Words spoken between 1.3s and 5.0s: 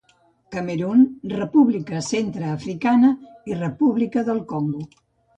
República Centreafricana i República del Congo.